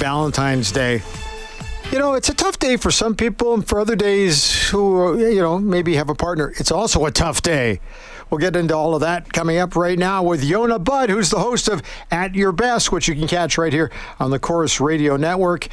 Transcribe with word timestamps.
Valentine's 0.00 0.70
Day. 0.70 1.02
You 1.90 1.98
know, 1.98 2.14
it's 2.14 2.28
a 2.28 2.34
tough 2.34 2.60
day 2.60 2.76
for 2.76 2.92
some 2.92 3.16
people, 3.16 3.52
and 3.54 3.66
for 3.66 3.80
other 3.80 3.96
days 3.96 4.68
who, 4.68 5.18
you 5.18 5.40
know, 5.40 5.58
maybe 5.58 5.96
have 5.96 6.08
a 6.08 6.14
partner, 6.14 6.54
it's 6.56 6.70
also 6.70 7.04
a 7.04 7.10
tough 7.10 7.42
day. 7.42 7.80
We'll 8.30 8.38
get 8.38 8.54
into 8.54 8.76
all 8.76 8.94
of 8.94 9.00
that 9.00 9.32
coming 9.32 9.58
up 9.58 9.74
right 9.74 9.98
now 9.98 10.22
with 10.22 10.44
Yonah 10.44 10.78
Budd, 10.78 11.10
who's 11.10 11.30
the 11.30 11.40
host 11.40 11.66
of 11.66 11.82
At 12.12 12.36
Your 12.36 12.52
Best, 12.52 12.92
which 12.92 13.08
you 13.08 13.16
can 13.16 13.26
catch 13.26 13.58
right 13.58 13.72
here 13.72 13.90
on 14.20 14.30
the 14.30 14.38
Corus 14.38 14.80
Radio 14.80 15.16
Network. 15.16 15.66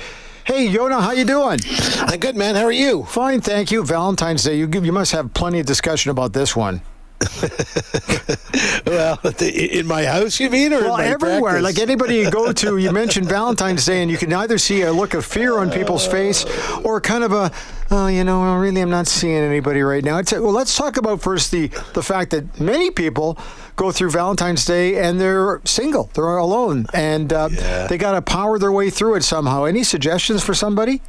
Hey, 0.43 0.69
Yonah, 0.69 1.01
how 1.01 1.11
you 1.11 1.25
doing? 1.25 1.59
I'm 1.99 2.19
good, 2.19 2.35
man. 2.35 2.55
How 2.55 2.63
are 2.63 2.71
you? 2.71 3.03
Fine, 3.03 3.41
thank 3.41 3.69
you. 3.69 3.85
Valentine's 3.85 4.43
Day. 4.43 4.57
You 4.57 4.67
you 4.67 4.91
must 4.91 5.11
have 5.11 5.35
plenty 5.35 5.59
of 5.59 5.67
discussion 5.67 6.09
about 6.09 6.33
this 6.33 6.55
one. 6.55 6.81
well, 8.85 9.19
in 9.39 9.87
my 9.87 10.05
house, 10.05 10.39
you 10.39 10.49
mean, 10.49 10.73
or 10.73 10.81
well, 10.81 10.97
everywhere? 10.97 11.53
Practice? 11.53 11.63
Like 11.63 11.79
anybody 11.79 12.15
you 12.17 12.29
go 12.29 12.51
to, 12.51 12.77
you 12.77 12.91
mentioned 12.91 13.27
Valentine's 13.27 13.85
Day, 13.85 14.01
and 14.01 14.11
you 14.11 14.17
can 14.17 14.33
either 14.33 14.57
see 14.57 14.81
a 14.81 14.91
look 14.91 15.13
of 15.13 15.25
fear 15.25 15.59
on 15.59 15.71
people's 15.71 16.05
face, 16.05 16.45
or 16.83 16.99
kind 16.99 17.23
of 17.23 17.31
a, 17.31 17.51
oh, 17.91 18.07
you 18.07 18.23
know, 18.23 18.55
really, 18.57 18.81
I'm 18.81 18.89
not 18.89 19.07
seeing 19.07 19.37
anybody 19.37 19.81
right 19.81 20.03
now. 20.03 20.17
It's, 20.17 20.31
well, 20.33 20.51
let's 20.51 20.75
talk 20.75 20.97
about 20.97 21.21
first 21.21 21.51
the 21.51 21.67
the 21.93 22.03
fact 22.03 22.31
that 22.31 22.59
many 22.59 22.91
people 22.91 23.37
go 23.75 23.91
through 23.91 24.11
Valentine's 24.11 24.65
Day 24.65 25.01
and 25.01 25.19
they're 25.19 25.61
single, 25.65 26.09
they're 26.13 26.37
alone, 26.37 26.85
and 26.93 27.31
uh, 27.31 27.49
yeah. 27.51 27.87
they 27.87 27.97
got 27.97 28.11
to 28.11 28.21
power 28.21 28.59
their 28.59 28.71
way 28.71 28.89
through 28.89 29.15
it 29.15 29.23
somehow. 29.23 29.63
Any 29.63 29.83
suggestions 29.83 30.43
for 30.43 30.53
somebody? 30.53 31.01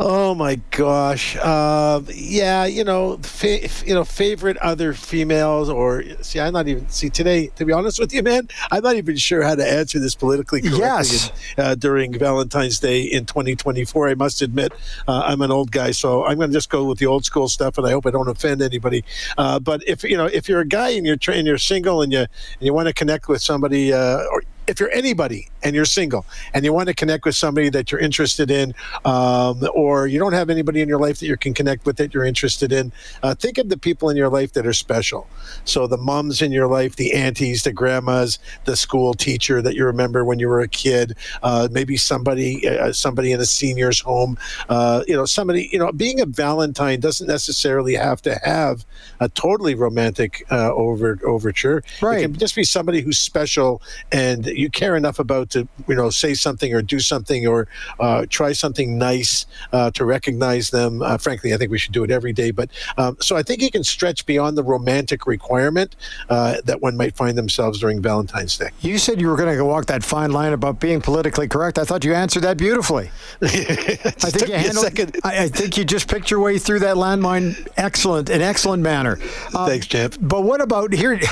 Oh 0.00 0.32
my 0.32 0.60
gosh, 0.70 1.36
uh, 1.36 2.00
yeah, 2.14 2.66
you 2.66 2.84
know, 2.84 3.16
fa- 3.16 3.68
you 3.84 3.94
know, 3.94 4.04
favorite 4.04 4.56
other 4.58 4.92
females 4.92 5.68
or 5.68 6.04
see, 6.22 6.38
I'm 6.38 6.52
not 6.52 6.68
even 6.68 6.88
see 6.88 7.10
today. 7.10 7.48
To 7.56 7.64
be 7.64 7.72
honest 7.72 7.98
with 7.98 8.14
you, 8.14 8.22
man, 8.22 8.46
I'm 8.70 8.84
not 8.84 8.94
even 8.94 9.16
sure 9.16 9.42
how 9.42 9.56
to 9.56 9.68
answer 9.68 9.98
this 9.98 10.14
politically 10.14 10.60
correctly 10.60 10.78
yes. 10.78 11.32
in, 11.56 11.64
uh, 11.64 11.74
during 11.74 12.16
Valentine's 12.16 12.78
Day 12.78 13.02
in 13.02 13.26
2024. 13.26 14.08
I 14.10 14.14
must 14.14 14.40
admit, 14.40 14.72
uh, 15.08 15.22
I'm 15.26 15.42
an 15.42 15.50
old 15.50 15.72
guy, 15.72 15.90
so 15.90 16.24
I'm 16.24 16.36
going 16.36 16.50
to 16.50 16.54
just 16.54 16.70
go 16.70 16.84
with 16.84 17.00
the 17.00 17.06
old 17.06 17.24
school 17.24 17.48
stuff, 17.48 17.76
and 17.76 17.84
I 17.84 17.90
hope 17.90 18.06
I 18.06 18.12
don't 18.12 18.28
offend 18.28 18.62
anybody. 18.62 19.04
Uh, 19.36 19.58
but 19.58 19.82
if 19.84 20.04
you 20.04 20.16
know, 20.16 20.26
if 20.26 20.48
you're 20.48 20.60
a 20.60 20.68
guy 20.68 20.90
and 20.90 21.04
you're 21.04 21.16
tra- 21.16 21.34
and 21.34 21.44
you're 21.44 21.58
single 21.58 22.02
and 22.02 22.12
you 22.12 22.20
and 22.20 22.28
you 22.60 22.72
want 22.72 22.86
to 22.86 22.94
connect 22.94 23.26
with 23.26 23.42
somebody, 23.42 23.92
uh, 23.92 24.22
or 24.30 24.44
if 24.68 24.78
you're 24.78 24.90
anybody 24.90 25.48
and 25.62 25.74
you're 25.74 25.84
single 25.84 26.24
and 26.54 26.64
you 26.64 26.72
want 26.72 26.88
to 26.88 26.94
connect 26.94 27.24
with 27.24 27.34
somebody 27.34 27.68
that 27.70 27.90
you're 27.90 28.00
interested 28.00 28.50
in, 28.50 28.74
um, 29.04 29.66
or 29.74 30.06
you 30.06 30.18
don't 30.18 30.34
have 30.34 30.50
anybody 30.50 30.80
in 30.80 30.88
your 30.88 30.98
life 30.98 31.18
that 31.20 31.26
you 31.26 31.36
can 31.36 31.54
connect 31.54 31.86
with 31.86 31.96
that 31.96 32.14
you're 32.14 32.24
interested 32.24 32.72
in, 32.72 32.92
uh, 33.22 33.34
think 33.34 33.58
of 33.58 33.68
the 33.68 33.78
people 33.78 34.10
in 34.10 34.16
your 34.16 34.28
life 34.28 34.52
that 34.52 34.66
are 34.66 34.72
special. 34.72 35.26
So 35.64 35.86
the 35.86 35.96
moms 35.96 36.42
in 36.42 36.52
your 36.52 36.68
life, 36.68 36.96
the 36.96 37.12
aunties, 37.14 37.62
the 37.62 37.72
grandmas, 37.72 38.38
the 38.66 38.76
school 38.76 39.14
teacher 39.14 39.62
that 39.62 39.74
you 39.74 39.84
remember 39.86 40.24
when 40.24 40.38
you 40.38 40.48
were 40.48 40.60
a 40.60 40.68
kid, 40.68 41.16
uh, 41.42 41.68
maybe 41.72 41.96
somebody, 41.96 42.68
uh, 42.68 42.92
somebody 42.92 43.32
in 43.32 43.40
a 43.40 43.46
senior's 43.46 44.00
home. 44.00 44.36
Uh, 44.68 45.02
you 45.08 45.16
know, 45.16 45.24
somebody. 45.24 45.68
You 45.72 45.78
know, 45.78 45.90
being 45.92 46.20
a 46.20 46.26
Valentine 46.26 47.00
doesn't 47.00 47.26
necessarily 47.26 47.94
have 47.94 48.20
to 48.22 48.38
have 48.44 48.84
a 49.20 49.28
totally 49.28 49.74
romantic 49.74 50.44
uh, 50.50 50.72
over 50.74 51.18
overture. 51.24 51.82
Right. 52.02 52.18
It 52.18 52.22
can 52.22 52.32
just 52.34 52.54
be 52.54 52.64
somebody 52.64 53.00
who's 53.00 53.18
special 53.18 53.82
and 54.12 54.46
you 54.58 54.68
care 54.68 54.96
enough 54.96 55.18
about 55.18 55.50
to 55.50 55.68
you 55.86 55.94
know 55.94 56.10
say 56.10 56.34
something 56.34 56.74
or 56.74 56.82
do 56.82 56.98
something 56.98 57.46
or 57.46 57.68
uh, 58.00 58.26
try 58.28 58.52
something 58.52 58.98
nice 58.98 59.46
uh, 59.72 59.90
to 59.92 60.04
recognize 60.04 60.70
them. 60.70 61.00
Uh, 61.00 61.16
frankly, 61.16 61.54
I 61.54 61.56
think 61.56 61.70
we 61.70 61.78
should 61.78 61.92
do 61.92 62.02
it 62.02 62.10
every 62.10 62.32
day. 62.32 62.50
But 62.50 62.70
um, 62.96 63.16
so 63.20 63.36
I 63.36 63.42
think 63.42 63.62
you 63.62 63.70
can 63.70 63.84
stretch 63.84 64.26
beyond 64.26 64.58
the 64.58 64.64
romantic 64.64 65.26
requirement 65.26 65.94
uh, 66.28 66.56
that 66.64 66.82
one 66.82 66.96
might 66.96 67.16
find 67.16 67.38
themselves 67.38 67.78
during 67.78 68.02
Valentine's 68.02 68.58
Day. 68.58 68.70
You 68.80 68.98
said 68.98 69.20
you 69.20 69.28
were 69.28 69.36
going 69.36 69.56
to 69.56 69.64
walk 69.64 69.86
that 69.86 70.02
fine 70.02 70.32
line 70.32 70.52
about 70.52 70.80
being 70.80 71.00
politically 71.00 71.46
correct. 71.46 71.78
I 71.78 71.84
thought 71.84 72.04
you 72.04 72.14
answered 72.14 72.42
that 72.42 72.58
beautifully. 72.58 73.10
I 73.42 73.46
think 73.46 74.48
you 74.48 74.54
handled, 74.54 75.16
I, 75.24 75.44
I, 75.44 75.48
think 75.48 75.76
you 75.76 75.84
just 75.84 76.08
picked 76.08 76.30
your 76.30 76.40
way 76.40 76.58
through 76.58 76.80
that 76.80 76.96
landmine 76.96 77.68
excellent, 77.76 78.28
in 78.28 78.42
excellent 78.42 78.82
manner. 78.82 79.18
Um, 79.54 79.68
Thanks, 79.68 79.86
champ. 79.86 80.16
But 80.20 80.42
what 80.42 80.60
about 80.60 80.92
here? 80.92 81.20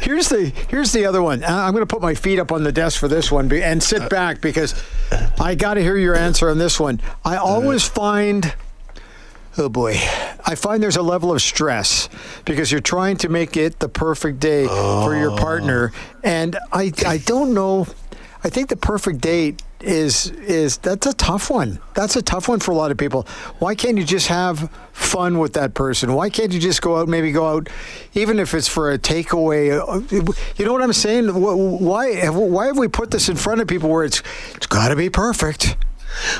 Here's 0.00 0.28
the 0.28 0.52
here's 0.68 0.92
the 0.92 1.04
other 1.04 1.20
one. 1.20 1.42
I'm 1.44 1.72
going 1.72 1.82
to 1.82 1.86
put 1.86 2.00
my 2.00 2.14
feet 2.14 2.38
up 2.38 2.47
up 2.48 2.52
on 2.52 2.62
the 2.62 2.72
desk 2.72 2.98
for 2.98 3.08
this 3.08 3.30
one 3.30 3.52
and 3.52 3.82
sit 3.82 4.02
uh, 4.02 4.08
back 4.08 4.40
because 4.40 4.74
I 5.38 5.54
got 5.54 5.74
to 5.74 5.82
hear 5.82 5.98
your 5.98 6.16
answer 6.16 6.48
on 6.48 6.56
this 6.56 6.80
one. 6.80 7.00
I 7.24 7.36
always 7.36 7.86
find 7.86 8.54
oh 9.58 9.68
boy, 9.68 9.96
I 10.46 10.54
find 10.54 10.82
there's 10.82 10.96
a 10.96 11.02
level 11.02 11.30
of 11.30 11.42
stress 11.42 12.08
because 12.46 12.72
you're 12.72 12.80
trying 12.80 13.18
to 13.18 13.28
make 13.28 13.56
it 13.56 13.80
the 13.80 13.88
perfect 13.88 14.40
day 14.40 14.66
oh. 14.68 15.04
for 15.04 15.14
your 15.14 15.36
partner, 15.36 15.92
and 16.24 16.56
I 16.72 16.92
I 17.06 17.18
don't 17.18 17.52
know. 17.52 17.86
I 18.42 18.48
think 18.48 18.70
the 18.70 18.76
perfect 18.76 19.20
date 19.20 19.62
is 19.80 20.30
is 20.30 20.78
that's 20.78 21.06
a 21.06 21.14
tough 21.14 21.50
one. 21.50 21.78
That's 21.94 22.16
a 22.16 22.22
tough 22.22 22.48
one 22.48 22.60
for 22.60 22.72
a 22.72 22.74
lot 22.74 22.90
of 22.90 22.96
people. 22.96 23.26
Why 23.58 23.74
can't 23.74 23.96
you 23.96 24.04
just 24.04 24.26
have 24.28 24.70
fun 24.92 25.38
with 25.38 25.52
that 25.54 25.74
person? 25.74 26.14
Why 26.14 26.30
can't 26.30 26.52
you 26.52 26.60
just 26.60 26.82
go 26.82 26.96
out, 26.96 27.08
maybe 27.08 27.30
go 27.32 27.46
out, 27.46 27.68
even 28.14 28.38
if 28.38 28.54
it's 28.54 28.68
for 28.68 28.92
a 28.92 28.98
takeaway? 28.98 29.68
You 30.58 30.64
know 30.64 30.72
what 30.72 30.82
I'm 30.82 30.92
saying? 30.92 31.28
Why 31.28 32.28
why 32.28 32.66
have 32.66 32.78
we 32.78 32.88
put 32.88 33.10
this 33.10 33.28
in 33.28 33.36
front 33.36 33.60
of 33.60 33.68
people 33.68 33.90
where 33.90 34.04
it's 34.04 34.22
it's 34.54 34.66
got 34.66 34.88
to 34.88 34.96
be 34.96 35.10
perfect? 35.10 35.76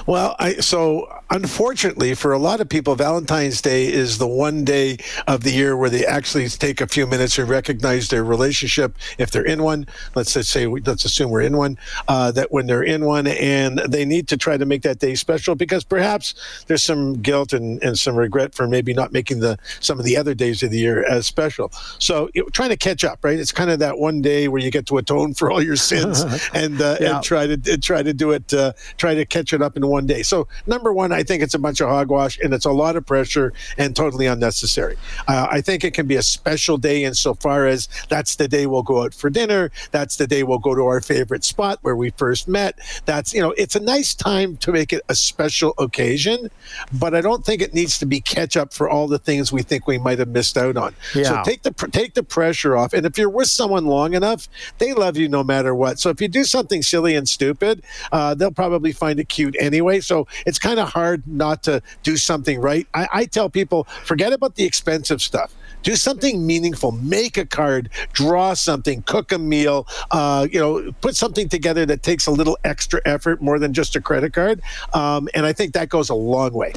Well, 0.07 0.35
I 0.39 0.55
so 0.55 1.18
unfortunately 1.31 2.15
for 2.15 2.33
a 2.33 2.39
lot 2.39 2.61
of 2.61 2.69
people, 2.69 2.95
Valentine's 2.95 3.61
Day 3.61 3.87
is 3.87 4.19
the 4.19 4.27
one 4.27 4.65
day 4.65 4.99
of 5.27 5.43
the 5.43 5.51
year 5.51 5.77
where 5.77 5.91
they 5.91 6.05
actually 6.05 6.49
take 6.49 6.81
a 6.81 6.87
few 6.87 7.07
minutes 7.07 7.39
and 7.39 7.49
recognize 7.49 8.09
their 8.09 8.25
relationship 8.25 8.97
if 9.19 9.31
they're 9.31 9.45
in 9.45 9.63
one. 9.63 9.87
Let's 10.15 10.33
say 10.33 10.67
let's 10.67 11.05
assume 11.05 11.31
we're 11.31 11.43
in 11.43 11.57
one. 11.57 11.79
Uh, 12.07 12.31
that 12.33 12.53
when 12.53 12.67
they're 12.67 12.83
in 12.83 13.05
one 13.05 13.27
and 13.27 13.79
they 13.81 14.05
need 14.05 14.29
to 14.29 14.37
try 14.37 14.57
to 14.57 14.67
make 14.67 14.83
that 14.83 14.99
day 14.99 15.15
special 15.15 15.55
because 15.55 15.85
perhaps 15.85 16.35
there's 16.67 16.83
some 16.83 17.21
guilt 17.21 17.53
and, 17.53 17.83
and 17.83 17.99
some 17.99 18.17
regret 18.17 18.55
for 18.55 18.67
maybe 18.67 18.95
not 18.95 19.13
making 19.13 19.41
the 19.41 19.59
some 19.81 19.99
of 19.99 20.05
the 20.05 20.17
other 20.17 20.35
days 20.35 20.63
of 20.63 20.71
the 20.71 20.79
year 20.79 21.05
as 21.05 21.27
special. 21.27 21.71
So 21.99 22.31
it, 22.35 22.45
trying 22.53 22.71
to 22.71 22.77
catch 22.77 23.05
up, 23.05 23.19
right? 23.23 23.39
It's 23.39 23.53
kind 23.53 23.71
of 23.71 23.79
that 23.81 23.99
one 23.99 24.23
day 24.23 24.49
where 24.49 24.61
you 24.61 24.71
get 24.71 24.87
to 24.87 24.99
atone 24.99 25.35
for 25.35 25.51
all 25.51 25.63
your 25.63 25.77
sins 25.77 26.23
and 26.55 26.81
uh, 26.81 26.97
yeah. 27.01 27.17
and 27.17 27.25
try 27.25 27.47
to 27.47 27.61
and 27.73 27.83
try 27.83 28.03
to 28.03 28.15
do 28.15 28.31
it, 28.33 28.53
uh, 28.55 28.73
try 28.97 29.15
to 29.15 29.25
catch 29.27 29.53
it 29.53 29.63
up 29.63 29.77
in 29.77 29.87
one 29.87 30.07
day. 30.07 30.23
So 30.23 30.49
number 30.67 30.93
one, 30.93 31.13
I 31.13 31.18
think 31.23 31.43
it's 31.43 31.55
a 31.55 31.59
bunch 31.59 31.81
of 31.81 31.89
hogwash 31.89 32.39
and 32.39 32.53
it's 32.53 32.65
a 32.65 32.71
lot 32.71 32.97
of 32.97 33.07
pressure 33.07 33.53
and 33.77 33.95
totally 33.95 34.27
unnecessary. 34.27 34.97
Uh, 35.27 35.47
I 35.51 35.61
think 35.61 35.85
it 35.85 35.95
can 35.95 36.07
be 36.07 36.17
a 36.17 36.23
special 36.23 36.79
day 36.79 37.05
insofar 37.05 37.67
as 37.67 37.89
that's 38.09 38.37
the 38.37 38.49
day 38.49 38.67
we'll 38.67 38.83
go 38.83 39.03
out 39.05 39.15
for 39.15 39.31
dinner. 39.31 39.71
That's 39.91 40.17
the 40.17 40.27
day 40.27 40.43
we'll 40.43 40.59
go 40.59 40.75
to 40.75 40.83
our 40.83 41.01
favorite 41.01 41.45
spot 41.45 41.79
where 41.83 41.97
we 41.97 42.11
first 42.11 42.49
met. 42.49 42.79
That's, 43.05 43.33
you 43.33 43.41
know, 43.41 43.53
it's 43.53 43.75
a 43.75 43.81
nice 43.81 44.15
time 44.15 44.57
to 44.59 44.73
make 44.73 44.93
it 44.93 45.03
a 45.09 45.15
special 45.15 45.75
occasion, 45.79 46.51
but 46.93 47.15
I 47.15 47.21
don't 47.21 47.45
think 47.45 47.63
it 47.63 47.75
needs 47.75 47.99
to 47.99 48.07
be 48.07 48.21
catch 48.21 48.57
up 48.57 48.73
for 48.73 48.89
all 48.89 49.09
the 49.09 49.19
things 49.19 49.53
we 49.53 49.63
think 49.63 49.87
we 49.87 49.99
might 49.99 50.19
have 50.19 50.29
missed 50.29 50.57
out 50.57 50.77
on. 50.77 50.95
Yeah. 51.15 51.25
So 51.25 51.43
take 51.45 51.63
the 51.63 51.73
take 51.91 52.15
the 52.15 52.23
pressure 52.23 52.77
off. 52.77 52.93
And 52.93 53.07
if 53.07 53.19
you're 53.19 53.31
with 53.31 53.49
someone 53.49 53.87
long 53.87 54.15
enough, 54.15 54.49
they 54.79 54.93
love 54.93 55.17
you 55.17 55.29
no 55.29 55.43
matter 55.43 55.75
what. 55.75 55.99
So 55.99 56.11
if 56.11 56.21
you 56.21 56.29
do 56.29 56.45
something 56.45 56.83
silly 56.83 57.15
and 57.15 57.29
stupid, 57.29 57.83
uh, 58.13 58.35
they'll 58.35 58.51
probably 58.51 58.93
find 58.93 59.19
it 59.19 59.29
cute 59.29 59.57
anyway. 59.59 60.01
So 60.01 60.27
it's 60.47 60.59
kind 60.59 60.79
of 60.79 60.89
hard 60.89 61.08
not 61.27 61.63
to 61.65 61.83
do 62.03 62.17
something 62.17 62.61
right. 62.61 62.87
I, 62.95 63.09
I 63.13 63.25
tell 63.25 63.49
people, 63.49 63.85
forget 64.05 64.33
about 64.33 64.55
the 64.57 64.65
expensive 64.65 65.23
stuff. 65.23 65.55
Do 65.83 65.97
something 65.97 66.47
meaningful. 66.47 66.93
Make 66.93 67.37
a 67.37 67.47
card. 67.47 67.91
Draw 68.13 68.55
something. 68.55 69.03
Cook 69.03 69.33
a 69.33 69.39
meal. 69.39 69.87
Uh, 70.11 70.47
you 70.51 70.61
know 70.61 70.93
put 71.01 71.17
something 71.17 71.49
together 71.49 71.87
that 71.87 72.03
takes 72.03 72.27
a 72.27 72.31
little 72.31 72.59
extra 72.65 73.01
effort 73.05 73.41
more 73.41 73.59
than 73.59 73.73
just 73.73 73.97
a 73.97 74.01
credit 74.01 74.33
card. 74.33 74.61
Um, 74.93 75.29
and 75.35 75.47
i 75.47 75.53
think 75.53 75.75
that 75.75 75.89
goes 75.89 76.11
a 76.11 76.15
long 76.15 76.53
way. 76.53 76.73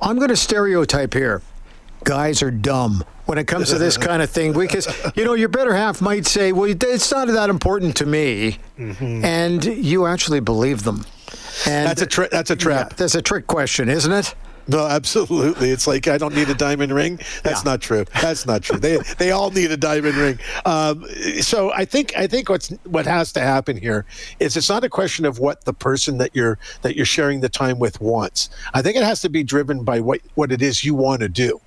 I'm 0.00 0.16
going 0.16 0.28
to 0.28 0.36
stereotype 0.36 1.14
here. 1.14 1.42
Guys 2.04 2.42
are 2.42 2.50
dumb. 2.50 3.04
When 3.24 3.38
it 3.38 3.48
comes 3.48 3.70
to 3.70 3.78
this 3.78 3.96
kind 4.08 4.22
of 4.22 4.30
thing 4.30 4.52
because 4.52 4.86
you 5.16 5.24
know 5.24 5.34
your 5.34 5.48
better 5.48 5.74
half 5.74 6.00
might 6.00 6.26
say 6.26 6.52
well 6.52 6.70
it's 6.70 7.10
not 7.10 7.26
that 7.28 7.50
important 7.50 7.96
to 7.96 8.06
me. 8.06 8.58
Mm-hmm. 8.78 9.24
and 9.24 9.64
you 9.64 10.06
actually 10.06 10.40
believe 10.40 10.84
them 10.84 11.04
and 11.66 11.86
that's 11.86 12.02
a 12.02 12.06
tri- 12.06 12.28
that's 12.30 12.50
a 12.50 12.56
trap. 12.56 12.90
Yeah, 12.90 12.96
that's 12.96 13.14
a 13.14 13.22
trick 13.22 13.46
question, 13.46 13.88
isn't 13.88 14.12
it? 14.12 14.34
No, 14.68 14.84
absolutely. 14.86 15.70
It's 15.70 15.86
like 15.86 16.08
I 16.08 16.18
don't 16.18 16.34
need 16.34 16.48
a 16.48 16.54
diamond 16.54 16.92
ring. 16.92 17.20
That's 17.44 17.64
yeah. 17.64 17.70
not 17.70 17.80
true. 17.80 18.04
That's 18.20 18.46
not 18.46 18.62
true. 18.62 18.78
They 18.78 18.98
they 19.18 19.30
all 19.30 19.50
need 19.50 19.70
a 19.70 19.76
diamond 19.76 20.16
ring. 20.16 20.38
Um, 20.64 21.06
so 21.40 21.72
I 21.72 21.84
think 21.84 22.16
I 22.16 22.26
think 22.26 22.48
what's 22.48 22.70
what 22.84 23.06
has 23.06 23.32
to 23.34 23.40
happen 23.40 23.76
here 23.76 24.06
is 24.40 24.56
it's 24.56 24.68
not 24.68 24.82
a 24.82 24.88
question 24.88 25.24
of 25.24 25.38
what 25.38 25.64
the 25.64 25.72
person 25.72 26.18
that 26.18 26.34
you're 26.34 26.58
that 26.82 26.96
you're 26.96 27.06
sharing 27.06 27.40
the 27.40 27.48
time 27.48 27.78
with 27.78 28.00
wants. 28.00 28.50
I 28.74 28.82
think 28.82 28.96
it 28.96 29.04
has 29.04 29.20
to 29.22 29.28
be 29.28 29.44
driven 29.44 29.84
by 29.84 30.00
what 30.00 30.20
what 30.34 30.50
it 30.50 30.62
is 30.62 30.84
you 30.84 30.94
want 30.94 31.20
to 31.20 31.28
do. 31.28 31.60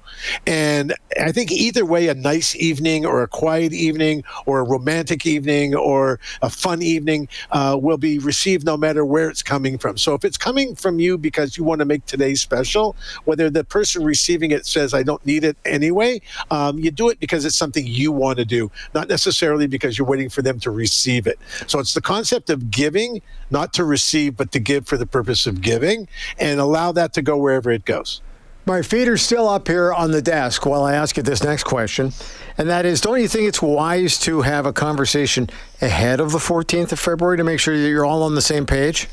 And 0.45 0.93
I 1.19 1.31
think 1.31 1.51
either 1.51 1.85
way, 1.85 2.07
a 2.07 2.13
nice 2.13 2.55
evening 2.55 3.05
or 3.05 3.23
a 3.23 3.27
quiet 3.27 3.73
evening 3.73 4.23
or 4.45 4.59
a 4.59 4.63
romantic 4.63 5.25
evening 5.25 5.75
or 5.75 6.19
a 6.41 6.49
fun 6.49 6.81
evening 6.81 7.27
uh, 7.51 7.77
will 7.79 7.97
be 7.97 8.19
received 8.19 8.65
no 8.65 8.77
matter 8.77 9.05
where 9.05 9.29
it's 9.29 9.43
coming 9.43 9.77
from. 9.77 9.97
So 9.97 10.13
if 10.13 10.23
it's 10.25 10.37
coming 10.37 10.75
from 10.75 10.99
you 10.99 11.17
because 11.17 11.57
you 11.57 11.63
want 11.63 11.79
to 11.79 11.85
make 11.85 12.05
today 12.05 12.35
special, 12.35 12.95
whether 13.25 13.49
the 13.49 13.63
person 13.63 14.03
receiving 14.03 14.51
it 14.51 14.65
says, 14.65 14.93
I 14.93 15.03
don't 15.03 15.25
need 15.25 15.43
it 15.43 15.57
anyway, 15.65 16.21
um, 16.51 16.79
you 16.79 16.91
do 16.91 17.09
it 17.09 17.19
because 17.19 17.45
it's 17.45 17.55
something 17.55 17.85
you 17.85 18.11
want 18.11 18.37
to 18.39 18.45
do, 18.45 18.71
not 18.93 19.09
necessarily 19.09 19.67
because 19.67 19.97
you're 19.97 20.07
waiting 20.07 20.29
for 20.29 20.41
them 20.41 20.59
to 20.61 20.71
receive 20.71 21.27
it. 21.27 21.39
So 21.67 21.79
it's 21.79 21.93
the 21.93 22.01
concept 22.01 22.49
of 22.49 22.71
giving, 22.71 23.21
not 23.49 23.73
to 23.73 23.83
receive, 23.83 24.37
but 24.37 24.51
to 24.51 24.59
give 24.59 24.87
for 24.87 24.97
the 24.97 25.05
purpose 25.05 25.45
of 25.47 25.61
giving 25.61 26.07
and 26.37 26.59
allow 26.59 26.91
that 26.93 27.13
to 27.13 27.21
go 27.21 27.37
wherever 27.37 27.71
it 27.71 27.85
goes. 27.85 28.21
My 28.69 28.83
feet 28.83 29.07
are 29.07 29.17
still 29.17 29.49
up 29.49 29.67
here 29.67 29.91
on 29.91 30.11
the 30.11 30.21
desk 30.21 30.63
while 30.63 30.83
I 30.83 30.93
ask 30.93 31.17
you 31.17 31.23
this 31.23 31.43
next 31.43 31.63
question. 31.63 32.13
And 32.55 32.69
that 32.69 32.85
is 32.85 33.01
don't 33.01 33.19
you 33.19 33.27
think 33.27 33.47
it's 33.47 33.63
wise 33.63 34.19
to 34.19 34.41
have 34.41 34.67
a 34.67 34.71
conversation 34.71 35.49
ahead 35.81 36.19
of 36.19 36.31
the 36.31 36.37
14th 36.37 36.91
of 36.91 36.99
February 36.99 37.37
to 37.37 37.43
make 37.43 37.59
sure 37.59 37.75
that 37.75 37.89
you're 37.89 38.05
all 38.05 38.21
on 38.21 38.35
the 38.35 38.43
same 38.43 38.67
page? 38.67 39.07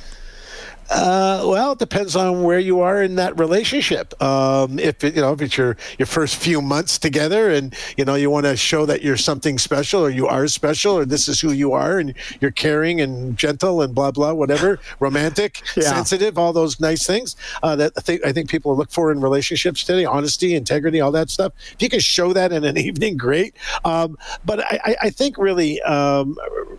Uh, 0.89 1.43
well, 1.47 1.73
it 1.73 1.79
depends 1.79 2.15
on 2.15 2.43
where 2.43 2.59
you 2.59 2.81
are 2.81 3.03
in 3.03 3.17
that 3.17 3.39
relationship. 3.39 4.21
Um, 4.23 4.79
if 4.79 5.03
it, 5.03 5.15
you 5.17 5.21
know 5.21 5.33
if 5.33 5.43
it's 5.43 5.57
your 5.57 5.77
your 5.99 6.07
first 6.07 6.37
few 6.37 6.63
months 6.63 6.99
together, 6.99 7.51
and 7.51 7.75
you 7.97 8.05
know 8.05 8.15
you 8.15 8.31
want 8.31 8.47
to 8.47 8.57
show 8.57 8.87
that 8.87 9.03
you're 9.03 9.17
something 9.17 9.59
special, 9.59 10.05
or 10.05 10.11
you 10.11 10.27
are 10.27 10.47
special, 10.47 10.99
or 10.99 11.05
this 11.05 11.29
is 11.29 11.41
who 11.41 11.53
you 11.53 11.73
are, 11.73 11.99
and 11.99 12.15
you're 12.41 12.53
caring 12.53 13.01
and 13.01 13.37
gentle 13.37 13.83
and 13.83 13.95
blah 13.95 14.11
blah 14.11 14.33
whatever, 14.33 14.79
romantic, 15.01 15.63
yeah. 15.77 15.83
sensitive, 15.83 16.39
all 16.39 16.53
those 16.53 16.79
nice 16.79 17.07
things 17.07 17.35
uh, 17.63 17.75
that 17.77 17.93
I 17.97 18.01
think 18.01 18.25
I 18.25 18.33
think 18.33 18.49
people 18.49 18.77
look 18.77 18.91
for 18.91 19.11
in 19.11 19.21
relationships 19.21 19.83
today: 19.83 20.05
honesty, 20.05 20.55
integrity, 20.55 21.01
all 21.01 21.13
that 21.13 21.31
stuff. 21.31 21.53
If 21.73 21.83
you 21.83 21.89
can 21.89 22.01
show 22.01 22.33
that 22.33 22.53
in 22.53 22.65
an 22.65 22.79
evening, 22.87 23.17
great. 23.17 23.57
Um, 23.85 24.17
but 24.45 24.61
I, 24.61 24.97
I, 25.03 25.11
think 25.11 25.39
really, 25.39 25.81
um, 25.83 26.37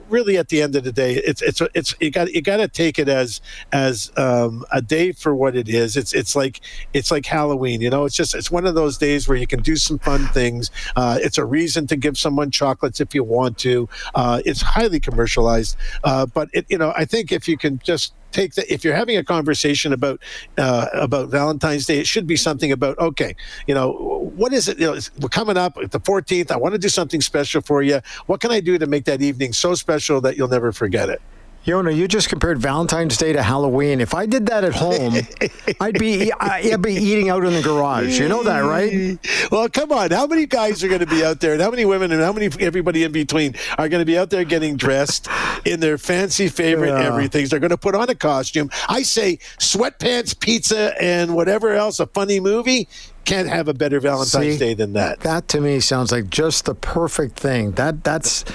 really 0.10 0.38
at 0.38 0.50
the 0.50 0.62
end 0.62 0.76
of 0.76 0.84
the 0.84 0.92
day, 0.92 1.16
it's 1.16 1.42
it's 1.42 1.62
it's 1.74 1.96
you 2.00 2.12
got 2.12 2.32
you 2.34 2.42
got 2.42 2.58
to 2.58 2.68
take 2.68 3.00
it 3.00 3.10
as 3.10 3.42
as 3.72 3.97
um, 4.18 4.66
a 4.72 4.82
day 4.82 5.12
for 5.12 5.36
what 5.36 5.56
it 5.56 5.68
is. 5.70 5.98
It's 5.98 6.14
it's 6.14 6.36
like 6.36 6.62
it's 6.94 7.12
like 7.12 7.26
Halloween. 7.26 7.82
You 7.82 7.90
know, 7.90 8.06
it's 8.06 8.16
just 8.16 8.36
it's 8.36 8.52
one 8.52 8.66
of 8.66 8.76
those 8.76 8.98
days 8.98 9.28
where 9.28 9.38
you 9.38 9.48
can 9.48 9.62
do 9.62 9.76
some 9.76 10.00
fun 10.00 10.28
things. 10.28 10.72
Uh, 10.96 11.18
it's 11.22 11.38
a 11.38 11.46
reason 11.46 11.88
to 11.88 11.96
give 11.96 12.18
someone 12.18 12.52
chocolates 12.52 13.00
if 13.00 13.14
you 13.16 13.24
want 13.24 13.58
to. 13.60 13.88
Uh, 14.16 14.42
it's 14.46 14.62
highly 14.62 15.00
commercialized, 15.00 15.78
uh, 16.04 16.26
but 16.26 16.50
it, 16.54 16.66
you 16.70 16.78
know, 16.78 16.94
I 16.96 17.06
think 17.06 17.32
if 17.32 17.48
you 17.48 17.58
can 17.58 17.80
just 17.80 18.14
take 18.32 18.54
that 18.56 18.72
if 18.72 18.84
you're 18.84 18.96
having 18.96 19.18
a 19.18 19.24
conversation 19.24 19.94
about 19.94 20.22
uh, 20.58 20.88
about 20.94 21.30
Valentine's 21.30 21.86
Day, 21.86 22.00
it 22.00 22.08
should 22.08 22.28
be 22.28 22.36
something 22.36 22.72
about 22.72 22.98
okay, 23.00 23.36
you 23.68 23.74
know, 23.74 23.92
what 24.36 24.54
is 24.54 24.68
it? 24.68 24.80
You 24.80 24.94
know, 24.94 25.00
we're 25.20 25.30
coming 25.30 25.58
up 25.58 25.76
the 25.76 26.00
14th. 26.00 26.52
I 26.52 26.58
want 26.58 26.74
to 26.74 26.80
do 26.80 26.90
something 26.90 27.22
special 27.22 27.62
for 27.62 27.82
you. 27.82 28.00
What 28.28 28.42
can 28.42 28.52
I 28.52 28.60
do 28.60 28.78
to 28.78 28.86
make 28.86 29.06
that 29.06 29.22
evening 29.22 29.54
so 29.54 29.76
special 29.76 30.22
that 30.22 30.38
you'll 30.38 30.48
never 30.48 30.72
forget 30.72 31.10
it? 31.10 31.22
Yonah, 31.68 31.92
you 31.92 32.08
just 32.08 32.30
compared 32.30 32.60
Valentine's 32.60 33.18
Day 33.18 33.34
to 33.34 33.44
Halloween. 33.44 34.00
If 34.00 34.14
I 34.14 34.26
did 34.26 34.46
that 34.46 34.64
at 34.64 34.74
home, 34.74 35.16
I'd 35.82 36.00
be 36.00 36.32
I'd 36.32 36.82
be 36.82 36.94
eating 36.94 37.28
out 37.28 37.44
in 37.44 37.52
the 37.52 37.62
garage. 37.62 38.18
You 38.18 38.30
know 38.30 38.42
that, 38.44 38.62
right? 38.62 39.20
Well, 39.52 39.68
come 39.68 39.92
on. 39.92 40.12
How 40.12 40.28
many 40.28 40.46
guys 40.46 40.82
are 40.82 40.88
going 40.88 41.02
to 41.02 41.06
be 41.06 41.26
out 41.26 41.42
there, 41.42 41.52
and 41.52 41.62
how 41.62 41.70
many 41.70 41.84
women, 41.84 42.14
and 42.14 42.22
how 42.22 42.32
many 42.32 42.50
everybody 42.62 43.04
in 43.04 43.12
between 43.12 43.54
are 43.78 43.90
going 43.90 44.00
to 44.00 44.06
be 44.06 44.18
out 44.18 44.30
there 44.30 44.46
getting 44.46 44.78
dressed 44.78 45.28
in 45.66 45.82
their 45.82 45.98
fancy 45.98 46.48
favorite 46.48 46.92
yeah. 46.92 47.06
everythings? 47.06 47.50
They're 47.50 47.60
going 47.60 47.72
to 47.72 47.78
put 47.78 47.96
on 47.96 48.10
a 48.10 48.16
costume. 48.16 48.70
I 48.88 49.02
say 49.02 49.36
sweatpants, 49.60 50.40
pizza, 50.40 50.94
and 51.02 51.36
whatever 51.36 51.74
else. 51.74 52.00
A 52.00 52.08
funny 52.08 52.40
movie 52.40 52.88
can't 53.28 53.50
have 53.50 53.68
a 53.68 53.74
better 53.74 54.00
Valentine's 54.00 54.54
See, 54.54 54.58
Day 54.58 54.74
than 54.74 54.94
that. 54.94 55.20
That 55.20 55.48
to 55.50 55.62
me 55.62 55.80
sounds 55.80 56.12
like 56.12 56.30
just 56.30 56.66
the 56.66 56.74
perfect 56.74 57.40
thing. 57.40 57.72
That 57.74 58.04
that's 58.04 58.46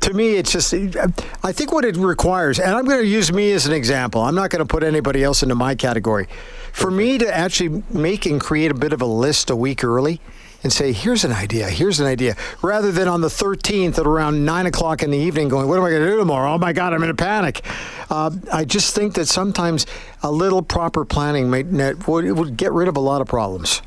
to 0.00 0.12
me 0.12 0.34
it's 0.34 0.52
just 0.52 0.74
I 0.74 1.52
think 1.52 1.72
what 1.72 1.84
it 1.84 1.96
requires 1.96 2.58
and 2.58 2.72
I'm 2.74 2.84
going 2.84 3.00
to 3.00 3.06
use 3.06 3.32
me 3.32 3.52
as 3.52 3.66
an 3.66 3.72
example. 3.72 4.20
I'm 4.20 4.34
not 4.34 4.50
going 4.50 4.60
to 4.60 4.66
put 4.66 4.82
anybody 4.82 5.22
else 5.22 5.42
into 5.42 5.54
my 5.54 5.74
category. 5.74 6.26
For 6.72 6.90
me 6.90 7.18
to 7.18 7.34
actually 7.34 7.82
make 7.90 8.26
and 8.26 8.40
create 8.40 8.70
a 8.70 8.74
bit 8.74 8.92
of 8.92 9.00
a 9.00 9.06
list 9.06 9.48
a 9.48 9.56
week 9.56 9.82
early 9.82 10.20
and 10.62 10.72
say, 10.72 10.92
here's 10.92 11.24
an 11.24 11.32
idea, 11.32 11.70
here's 11.70 12.00
an 12.00 12.06
idea, 12.06 12.34
rather 12.60 12.90
than 12.90 13.06
on 13.06 13.20
the 13.20 13.28
13th 13.28 13.98
at 13.98 14.06
around 14.06 14.44
9 14.44 14.66
o'clock 14.66 15.02
in 15.02 15.10
the 15.10 15.18
evening 15.18 15.48
going, 15.48 15.68
what 15.68 15.78
am 15.78 15.84
I 15.84 15.90
going 15.90 16.02
to 16.02 16.10
do 16.10 16.18
tomorrow? 16.18 16.54
Oh 16.54 16.58
my 16.58 16.72
God, 16.72 16.92
I'm 16.92 17.02
in 17.02 17.10
a 17.10 17.14
panic. 17.14 17.64
Uh, 18.10 18.30
I 18.52 18.64
just 18.64 18.94
think 18.94 19.14
that 19.14 19.26
sometimes 19.26 19.86
a 20.22 20.30
little 20.30 20.62
proper 20.62 21.04
planning 21.04 21.48
might, 21.48 21.66
would, 22.08 22.30
would 22.32 22.56
get 22.56 22.72
rid 22.72 22.88
of 22.88 22.96
a 22.96 23.00
lot 23.00 23.20
of 23.20 23.28
problems. 23.28 23.80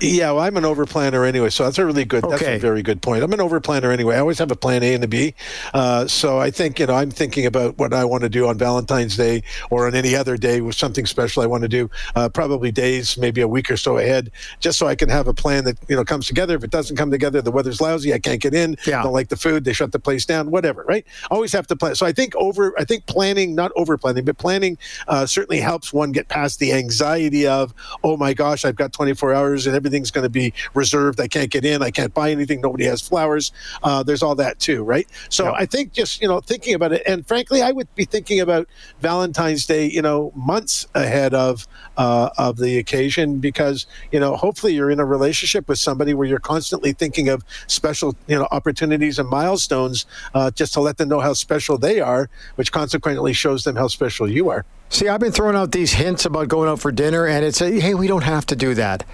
Yeah, 0.00 0.32
well, 0.32 0.42
I'm 0.42 0.56
an 0.56 0.64
over 0.64 0.86
planner 0.86 1.24
anyway, 1.24 1.50
so 1.50 1.64
that's 1.64 1.78
a 1.78 1.86
really 1.86 2.04
good. 2.04 2.24
Okay. 2.24 2.36
That's 2.36 2.42
a 2.42 2.58
very 2.58 2.82
good 2.82 3.02
point. 3.02 3.22
I'm 3.22 3.32
an 3.32 3.40
over 3.40 3.60
planner 3.60 3.90
anyway. 3.90 4.16
I 4.16 4.20
always 4.20 4.38
have 4.38 4.50
a 4.50 4.56
plan 4.56 4.82
A 4.82 4.94
and 4.94 5.02
a 5.02 5.08
B. 5.08 5.34
Uh, 5.74 6.06
so 6.06 6.38
I 6.38 6.50
think 6.50 6.78
you 6.78 6.86
know 6.86 6.94
I'm 6.94 7.10
thinking 7.10 7.46
about 7.46 7.78
what 7.78 7.92
I 7.92 8.04
want 8.04 8.22
to 8.22 8.28
do 8.28 8.46
on 8.46 8.58
Valentine's 8.58 9.16
Day 9.16 9.42
or 9.70 9.86
on 9.86 9.94
any 9.94 10.14
other 10.14 10.36
day 10.36 10.60
with 10.60 10.76
something 10.76 11.06
special 11.06 11.42
I 11.42 11.46
want 11.46 11.62
to 11.62 11.68
do. 11.68 11.90
Uh, 12.14 12.28
probably 12.28 12.70
days, 12.70 13.18
maybe 13.18 13.40
a 13.40 13.48
week 13.48 13.70
or 13.70 13.76
so 13.76 13.98
ahead, 13.98 14.30
just 14.60 14.78
so 14.78 14.86
I 14.86 14.94
can 14.94 15.08
have 15.08 15.26
a 15.26 15.34
plan 15.34 15.64
that 15.64 15.78
you 15.88 15.96
know 15.96 16.04
comes 16.04 16.26
together. 16.26 16.54
If 16.54 16.64
it 16.64 16.70
doesn't 16.70 16.96
come 16.96 17.10
together, 17.10 17.42
the 17.42 17.50
weather's 17.50 17.80
lousy, 17.80 18.14
I 18.14 18.18
can't 18.18 18.40
get 18.40 18.54
in. 18.54 18.76
Yeah. 18.86 19.02
Don't 19.02 19.12
like 19.12 19.28
the 19.28 19.36
food, 19.36 19.64
they 19.64 19.72
shut 19.72 19.92
the 19.92 19.98
place 19.98 20.24
down. 20.24 20.50
Whatever, 20.50 20.84
right? 20.88 21.04
Always 21.30 21.52
have 21.52 21.66
to 21.68 21.76
plan. 21.76 21.94
So 21.94 22.06
I 22.06 22.12
think 22.12 22.34
over. 22.36 22.72
I 22.78 22.84
think 22.84 23.06
planning, 23.06 23.54
not 23.54 23.72
over 23.74 23.98
planning, 23.98 24.24
but 24.24 24.38
planning 24.38 24.78
uh, 25.08 25.26
certainly 25.26 25.60
helps 25.60 25.92
one 25.92 26.12
get 26.12 26.28
past 26.28 26.58
the 26.58 26.72
anxiety 26.72 27.46
of, 27.46 27.74
oh 28.04 28.16
my 28.16 28.34
gosh, 28.34 28.64
I've 28.64 28.76
got 28.76 28.92
24 28.92 29.34
hours 29.34 29.66
and 29.66 29.74
everything 29.74 29.87
everything's 29.88 30.10
going 30.10 30.24
to 30.24 30.28
be 30.28 30.52
reserved. 30.74 31.18
I 31.18 31.28
can't 31.28 31.50
get 31.50 31.64
in. 31.64 31.82
I 31.82 31.90
can't 31.90 32.12
buy 32.12 32.30
anything. 32.30 32.60
Nobody 32.60 32.84
has 32.84 33.00
flowers. 33.00 33.52
Uh, 33.82 34.02
there's 34.02 34.22
all 34.22 34.34
that 34.34 34.58
too, 34.58 34.84
right? 34.84 35.08
So 35.30 35.44
yeah. 35.44 35.52
I 35.52 35.64
think 35.64 35.92
just 35.92 36.20
you 36.20 36.28
know 36.28 36.40
thinking 36.40 36.74
about 36.74 36.92
it, 36.92 37.02
and 37.06 37.26
frankly, 37.26 37.62
I 37.62 37.72
would 37.72 37.92
be 37.94 38.04
thinking 38.04 38.40
about 38.40 38.68
Valentine's 39.00 39.64
Day, 39.66 39.86
you 39.86 40.02
know, 40.02 40.30
months 40.34 40.86
ahead 40.94 41.32
of 41.32 41.66
uh, 41.96 42.28
of 42.36 42.58
the 42.58 42.78
occasion 42.78 43.38
because 43.38 43.86
you 44.12 44.20
know 44.20 44.36
hopefully 44.36 44.74
you're 44.74 44.90
in 44.90 45.00
a 45.00 45.06
relationship 45.06 45.68
with 45.68 45.78
somebody 45.78 46.12
where 46.12 46.26
you're 46.26 46.38
constantly 46.38 46.92
thinking 46.92 47.28
of 47.28 47.42
special 47.66 48.14
you 48.26 48.38
know 48.38 48.46
opportunities 48.50 49.18
and 49.18 49.28
milestones 49.28 50.04
uh, 50.34 50.50
just 50.50 50.74
to 50.74 50.80
let 50.80 50.98
them 50.98 51.08
know 51.08 51.20
how 51.20 51.32
special 51.32 51.78
they 51.78 52.00
are, 52.00 52.28
which 52.56 52.72
consequently 52.72 53.32
shows 53.32 53.64
them 53.64 53.76
how 53.76 53.88
special 53.88 54.30
you 54.30 54.50
are. 54.50 54.66
See, 54.90 55.08
I've 55.08 55.20
been 55.20 55.32
throwing 55.32 55.54
out 55.54 55.72
these 55.72 55.92
hints 55.92 56.24
about 56.24 56.48
going 56.48 56.68
out 56.68 56.80
for 56.80 56.90
dinner, 56.90 57.26
and 57.26 57.44
it's 57.44 57.60
a, 57.60 57.78
hey, 57.78 57.94
we 57.94 58.06
don't 58.06 58.24
have 58.24 58.46
to 58.46 58.56
do 58.56 58.72
that. 58.74 59.04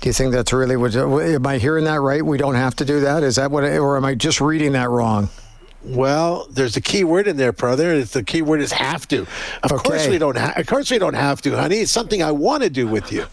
Do 0.00 0.08
you 0.08 0.12
think 0.12 0.32
that's 0.32 0.52
really 0.52 0.76
what? 0.76 0.94
Am 0.94 1.46
I 1.46 1.58
hearing 1.58 1.84
that 1.84 2.00
right? 2.00 2.24
We 2.24 2.36
don't 2.36 2.56
have 2.56 2.76
to 2.76 2.84
do 2.84 3.00
that. 3.00 3.22
Is 3.22 3.36
that 3.36 3.50
what? 3.50 3.64
Or 3.64 3.96
am 3.96 4.04
I 4.04 4.14
just 4.14 4.40
reading 4.40 4.72
that 4.72 4.90
wrong? 4.90 5.30
Well, 5.84 6.46
there's 6.50 6.76
a 6.76 6.80
key 6.80 7.04
word 7.04 7.26
in 7.26 7.36
there, 7.36 7.52
brother. 7.52 8.02
The 8.04 8.22
key 8.22 8.42
word 8.42 8.60
is 8.60 8.72
have 8.72 9.06
to. 9.08 9.22
Of 9.62 9.72
okay. 9.72 9.88
course 9.88 10.08
we 10.08 10.18
don't. 10.18 10.36
Ha- 10.36 10.54
of 10.56 10.66
course 10.66 10.90
we 10.90 10.98
don't 10.98 11.14
have 11.14 11.42
to, 11.42 11.56
honey. 11.56 11.76
It's 11.76 11.92
something 11.92 12.22
I 12.22 12.32
want 12.32 12.62
to 12.62 12.70
do 12.70 12.86
with 12.86 13.12
you. 13.12 13.26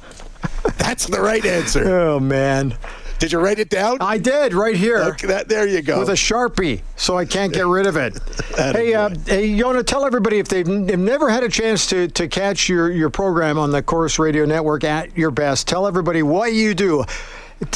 That's 0.77 1.07
the 1.07 1.21
right 1.21 1.45
answer. 1.45 1.87
Oh 1.87 2.19
man. 2.19 2.77
Did 3.21 3.33
you 3.33 3.39
write 3.39 3.59
it 3.59 3.69
down? 3.69 3.99
I 4.01 4.17
did, 4.17 4.51
right 4.55 4.75
here. 4.75 4.97
Okay, 4.97 5.27
that, 5.27 5.47
there 5.47 5.67
you 5.67 5.83
go. 5.83 5.99
With 5.99 6.09
a 6.09 6.13
sharpie, 6.13 6.81
so 6.95 7.19
I 7.19 7.25
can't 7.25 7.53
get 7.53 7.67
rid 7.67 7.85
of 7.85 7.95
it. 7.95 8.17
hey, 8.57 8.95
uh, 8.95 9.11
hey, 9.27 9.45
Yonah, 9.45 9.83
tell 9.83 10.05
everybody 10.05 10.39
if 10.39 10.47
they've, 10.47 10.65
they've 10.65 10.97
never 10.97 11.29
had 11.29 11.43
a 11.43 11.49
chance 11.49 11.85
to, 11.87 12.07
to 12.07 12.27
catch 12.27 12.67
your, 12.67 12.89
your 12.89 13.11
program 13.11 13.59
on 13.59 13.69
the 13.69 13.83
Corus 13.83 14.17
Radio 14.17 14.45
Network 14.45 14.83
at 14.83 15.15
your 15.15 15.29
best, 15.29 15.67
tell 15.67 15.85
everybody 15.85 16.23
what 16.23 16.53
you 16.53 16.73
do. 16.73 17.05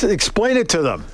Explain 0.01 0.57
it 0.57 0.67
to 0.69 0.81
them. 0.81 1.05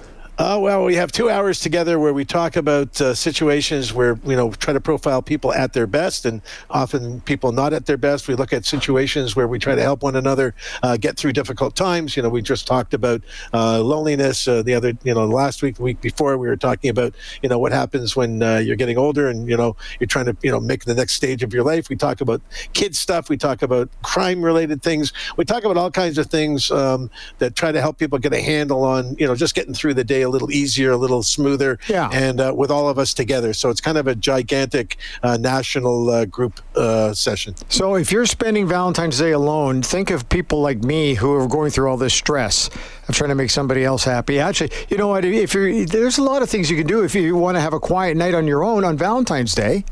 Uh, 0.41 0.57
well, 0.57 0.83
we 0.83 0.95
have 0.95 1.11
two 1.11 1.29
hours 1.29 1.59
together 1.59 1.99
where 1.99 2.15
we 2.15 2.25
talk 2.25 2.55
about 2.55 2.99
uh, 2.99 3.13
situations 3.13 3.93
where 3.93 4.19
you 4.25 4.35
know 4.35 4.49
try 4.53 4.73
to 4.73 4.81
profile 4.81 5.21
people 5.21 5.53
at 5.53 5.73
their 5.73 5.85
best, 5.85 6.25
and 6.25 6.41
often 6.71 7.21
people 7.21 7.51
not 7.51 7.73
at 7.73 7.85
their 7.85 7.95
best. 7.95 8.27
We 8.27 8.33
look 8.33 8.51
at 8.51 8.65
situations 8.65 9.35
where 9.35 9.47
we 9.47 9.59
try 9.59 9.75
to 9.75 9.83
help 9.83 10.01
one 10.01 10.15
another 10.15 10.55
uh, 10.81 10.97
get 10.97 11.15
through 11.15 11.33
difficult 11.33 11.75
times. 11.75 12.17
You 12.17 12.23
know, 12.23 12.29
we 12.29 12.41
just 12.41 12.65
talked 12.65 12.95
about 12.95 13.21
uh, 13.53 13.83
loneliness 13.83 14.47
uh, 14.47 14.63
the 14.63 14.73
other, 14.73 14.93
you 15.03 15.13
know, 15.13 15.27
last 15.27 15.61
week, 15.61 15.75
the 15.75 15.83
week 15.83 16.01
before, 16.01 16.35
we 16.39 16.47
were 16.47 16.57
talking 16.57 16.89
about 16.89 17.13
you 17.43 17.49
know 17.49 17.59
what 17.59 17.71
happens 17.71 18.15
when 18.15 18.41
uh, 18.41 18.57
you're 18.57 18.75
getting 18.75 18.97
older 18.97 19.29
and 19.29 19.47
you 19.47 19.55
know 19.55 19.75
you're 19.99 20.07
trying 20.07 20.25
to 20.25 20.35
you 20.41 20.49
know 20.49 20.59
make 20.59 20.85
the 20.85 20.95
next 20.95 21.13
stage 21.13 21.43
of 21.43 21.53
your 21.53 21.63
life. 21.63 21.87
We 21.87 21.95
talk 21.95 22.19
about 22.19 22.41
kids 22.73 22.97
stuff. 22.97 23.29
We 23.29 23.37
talk 23.37 23.61
about 23.61 23.89
crime-related 24.01 24.81
things. 24.81 25.13
We 25.37 25.45
talk 25.45 25.65
about 25.65 25.77
all 25.77 25.91
kinds 25.91 26.17
of 26.17 26.31
things 26.31 26.71
um, 26.71 27.11
that 27.37 27.55
try 27.55 27.71
to 27.71 27.79
help 27.79 27.99
people 27.99 28.17
get 28.17 28.33
a 28.33 28.41
handle 28.41 28.83
on 28.83 29.15
you 29.19 29.27
know 29.27 29.35
just 29.35 29.53
getting 29.53 29.75
through 29.75 29.93
the 29.93 30.03
day 30.03 30.30
little 30.31 30.51
easier, 30.51 30.91
a 30.91 30.97
little 30.97 31.23
smoother, 31.23 31.77
yeah. 31.87 32.09
and 32.11 32.39
uh, 32.39 32.53
with 32.55 32.71
all 32.71 32.89
of 32.89 32.97
us 32.97 33.13
together. 33.13 33.53
So 33.53 33.69
it's 33.69 33.81
kind 33.81 33.97
of 33.97 34.07
a 34.07 34.15
gigantic 34.15 34.97
uh, 35.23 35.37
national 35.37 36.09
uh, 36.09 36.25
group 36.25 36.61
uh, 36.75 37.13
session. 37.13 37.55
So 37.69 37.95
if 37.95 38.11
you're 38.11 38.25
spending 38.25 38.67
Valentine's 38.67 39.19
Day 39.19 39.31
alone, 39.31 39.81
think 39.81 40.09
of 40.09 40.27
people 40.29 40.61
like 40.61 40.83
me 40.83 41.15
who 41.15 41.33
are 41.35 41.47
going 41.47 41.71
through 41.71 41.89
all 41.89 41.97
this 41.97 42.13
stress 42.13 42.69
of 43.07 43.15
trying 43.15 43.29
to 43.29 43.35
make 43.35 43.49
somebody 43.49 43.83
else 43.83 44.03
happy. 44.03 44.39
Actually, 44.39 44.71
you 44.89 44.97
know 44.97 45.07
what? 45.07 45.25
If 45.25 45.53
you're, 45.53 45.85
there's 45.85 46.17
a 46.17 46.23
lot 46.23 46.41
of 46.41 46.49
things 46.49 46.71
you 46.71 46.77
can 46.77 46.87
do 46.87 47.03
if 47.03 47.13
you 47.13 47.35
want 47.35 47.57
to 47.57 47.61
have 47.61 47.73
a 47.73 47.79
quiet 47.79 48.17
night 48.17 48.33
on 48.33 48.47
your 48.47 48.63
own 48.63 48.83
on 48.83 48.97
Valentine's 48.97 49.53
Day. 49.53 49.83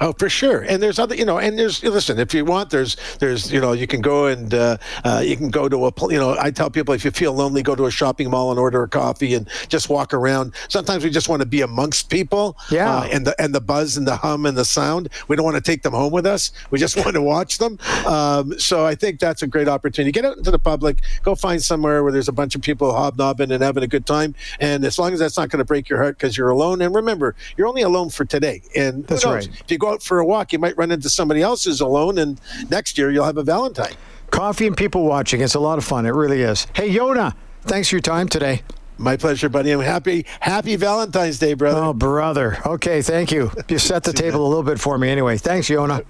Oh, 0.00 0.12
for 0.12 0.28
sure. 0.28 0.60
And 0.60 0.82
there's 0.82 0.98
other, 0.98 1.14
you 1.14 1.24
know, 1.24 1.38
and 1.38 1.58
there's 1.58 1.82
listen. 1.82 2.18
If 2.18 2.32
you 2.32 2.44
want, 2.44 2.70
there's 2.70 2.96
there's 3.18 3.52
you 3.52 3.60
know 3.60 3.72
you 3.72 3.86
can 3.86 4.00
go 4.00 4.26
and 4.26 4.52
uh, 4.54 4.76
uh, 5.04 5.22
you 5.24 5.36
can 5.36 5.50
go 5.50 5.68
to 5.68 5.86
a 5.86 5.92
you 6.10 6.18
know 6.18 6.36
I 6.38 6.50
tell 6.50 6.70
people 6.70 6.94
if 6.94 7.04
you 7.04 7.10
feel 7.10 7.32
lonely, 7.32 7.62
go 7.62 7.74
to 7.74 7.86
a 7.86 7.90
shopping 7.90 8.30
mall 8.30 8.50
and 8.50 8.60
order 8.60 8.82
a 8.82 8.88
coffee 8.88 9.34
and 9.34 9.48
just 9.68 9.88
walk 9.88 10.14
around. 10.14 10.54
Sometimes 10.68 11.02
we 11.02 11.10
just 11.10 11.28
want 11.28 11.40
to 11.42 11.46
be 11.46 11.62
amongst 11.62 12.10
people. 12.10 12.56
Yeah. 12.70 12.98
Uh, 12.98 13.08
and 13.12 13.26
the 13.26 13.40
and 13.42 13.54
the 13.54 13.60
buzz 13.60 13.96
and 13.96 14.06
the 14.06 14.16
hum 14.16 14.46
and 14.46 14.56
the 14.56 14.64
sound. 14.64 15.08
We 15.26 15.34
don't 15.34 15.44
want 15.44 15.56
to 15.56 15.62
take 15.62 15.82
them 15.82 15.94
home 15.94 16.12
with 16.12 16.26
us. 16.26 16.52
We 16.70 16.78
just 16.78 16.96
want 16.96 17.14
to 17.14 17.22
watch 17.22 17.58
them. 17.58 17.78
Um, 18.06 18.58
so 18.58 18.86
I 18.86 18.94
think 18.94 19.18
that's 19.18 19.42
a 19.42 19.46
great 19.48 19.68
opportunity. 19.68 20.12
Get 20.12 20.24
out 20.24 20.36
into 20.36 20.52
the 20.52 20.58
public. 20.60 21.00
Go 21.22 21.34
find 21.34 21.60
somewhere 21.60 22.04
where 22.04 22.12
there's 22.12 22.28
a 22.28 22.32
bunch 22.32 22.54
of 22.54 22.62
people 22.62 22.92
hobnobbing 22.92 23.50
and 23.50 23.62
having 23.62 23.82
a 23.82 23.88
good 23.88 24.06
time. 24.06 24.34
And 24.60 24.84
as 24.84 24.98
long 24.98 25.12
as 25.12 25.18
that's 25.18 25.36
not 25.36 25.48
going 25.48 25.58
to 25.58 25.64
break 25.64 25.88
your 25.88 25.98
heart 25.98 26.18
because 26.18 26.36
you're 26.36 26.50
alone. 26.50 26.82
And 26.82 26.94
remember, 26.94 27.34
you're 27.56 27.66
only 27.66 27.82
alone 27.82 28.10
for 28.10 28.24
today. 28.24 28.62
And 28.76 29.04
That's 29.06 29.24
right. 29.24 29.48
If 29.48 29.70
you 29.70 29.78
go 29.78 29.87
out 29.88 30.02
for 30.02 30.18
a 30.18 30.26
walk, 30.26 30.52
you 30.52 30.58
might 30.58 30.76
run 30.76 30.90
into 30.90 31.08
somebody 31.10 31.42
else 31.42 31.64
who's 31.64 31.80
alone, 31.80 32.18
and 32.18 32.40
next 32.70 32.98
year 32.98 33.10
you'll 33.10 33.24
have 33.24 33.38
a 33.38 33.42
Valentine. 33.42 33.94
Coffee 34.30 34.66
and 34.66 34.76
people 34.76 35.04
watching. 35.04 35.40
It's 35.40 35.54
a 35.54 35.60
lot 35.60 35.78
of 35.78 35.84
fun. 35.84 36.06
It 36.06 36.10
really 36.10 36.42
is. 36.42 36.66
Hey, 36.74 36.88
Yonah, 36.88 37.34
thanks 37.62 37.88
for 37.88 37.96
your 37.96 38.02
time 38.02 38.28
today. 38.28 38.62
My 39.00 39.16
pleasure, 39.16 39.48
buddy. 39.48 39.70
I'm 39.70 39.80
happy. 39.80 40.26
Happy 40.40 40.74
Valentine's 40.74 41.38
Day, 41.38 41.54
brother. 41.54 41.80
Oh, 41.80 41.92
brother. 41.92 42.58
Okay, 42.66 43.00
thank 43.00 43.30
you. 43.30 43.50
You 43.68 43.78
set 43.78 44.02
the 44.02 44.12
table 44.12 44.44
a 44.44 44.48
little 44.48 44.62
bit 44.64 44.80
for 44.80 44.98
me 44.98 45.08
anyway. 45.08 45.36
Thanks, 45.36 45.68
Yonah. 45.68 46.02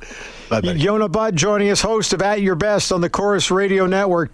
Bye. 0.48 0.60
Yonah 0.60 1.08
Budd 1.08 1.36
joining 1.36 1.70
us, 1.70 1.82
host 1.82 2.12
of 2.12 2.22
At 2.22 2.40
Your 2.40 2.54
Best 2.54 2.92
on 2.92 3.00
the 3.00 3.10
Corus 3.10 3.50
Radio 3.50 3.86
Network. 3.86 4.30